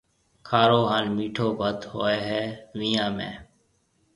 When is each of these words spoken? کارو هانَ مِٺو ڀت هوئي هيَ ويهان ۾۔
کارو 0.47 0.81
هانَ 0.91 1.05
مِٺو 1.15 1.47
ڀت 1.59 1.79
هوئي 1.91 2.17
هيَ 2.27 2.43
ويهان 2.77 3.11
۾۔ 3.19 3.29